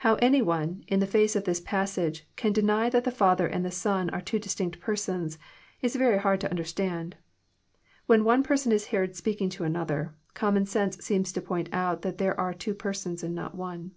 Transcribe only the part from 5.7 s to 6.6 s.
it is very hard to